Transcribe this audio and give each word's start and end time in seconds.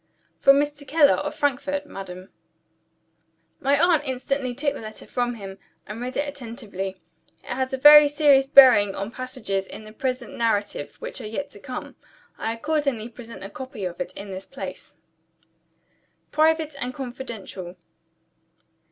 "From 0.39 0.55
Mr. 0.55 0.87
Keller, 0.87 1.13
of 1.17 1.35
Frankfort, 1.35 1.85
madam." 1.85 2.29
My 3.59 3.79
aunt 3.79 4.01
instantly 4.03 4.55
took 4.55 4.73
the 4.73 4.79
letter 4.79 5.05
from 5.05 5.35
him, 5.35 5.59
and 5.85 6.01
read 6.01 6.17
it 6.17 6.27
attentively. 6.27 6.97
It 7.43 7.53
has 7.53 7.71
a 7.71 7.77
very 7.77 8.07
serious 8.07 8.47
bearing 8.47 8.95
on 8.95 9.11
passages 9.11 9.67
in 9.67 9.83
the 9.83 9.93
present 9.93 10.35
narrative 10.35 10.95
which 10.95 11.21
are 11.21 11.27
yet 11.27 11.51
to 11.51 11.59
come. 11.59 11.97
I 12.39 12.51
accordingly 12.51 13.09
present 13.09 13.43
a 13.43 13.49
copy 13.51 13.85
of 13.85 14.01
it 14.01 14.11
in 14.13 14.31
this 14.31 14.47
place: 14.47 14.95
"Private 16.31 16.75
and 16.81 16.95
confidential. 16.95 17.77